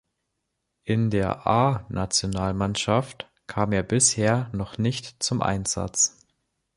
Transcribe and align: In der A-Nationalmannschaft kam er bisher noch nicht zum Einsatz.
In 0.83 1.11
der 1.11 1.45
A-Nationalmannschaft 1.45 3.31
kam 3.45 3.71
er 3.71 3.83
bisher 3.83 4.49
noch 4.51 4.79
nicht 4.79 5.21
zum 5.21 5.43
Einsatz. 5.43 6.17